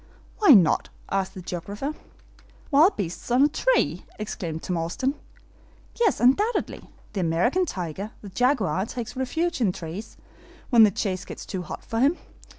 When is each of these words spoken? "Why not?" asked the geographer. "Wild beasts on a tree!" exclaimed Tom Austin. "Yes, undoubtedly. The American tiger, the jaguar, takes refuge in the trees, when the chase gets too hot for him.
"Why 0.39 0.55
not?" 0.55 0.89
asked 1.11 1.35
the 1.35 1.43
geographer. 1.43 1.93
"Wild 2.71 2.97
beasts 2.97 3.29
on 3.29 3.43
a 3.43 3.47
tree!" 3.47 4.03
exclaimed 4.17 4.63
Tom 4.63 4.75
Austin. 4.77 5.13
"Yes, 5.99 6.19
undoubtedly. 6.19 6.89
The 7.13 7.19
American 7.19 7.67
tiger, 7.67 8.09
the 8.23 8.29
jaguar, 8.29 8.87
takes 8.87 9.15
refuge 9.15 9.61
in 9.61 9.67
the 9.67 9.73
trees, 9.77 10.17
when 10.71 10.81
the 10.81 10.89
chase 10.89 11.23
gets 11.23 11.45
too 11.45 11.61
hot 11.61 11.85
for 11.85 11.99
him. 11.99 12.17